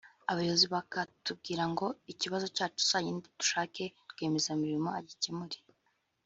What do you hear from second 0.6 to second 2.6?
bakatubwira ngo ikibazo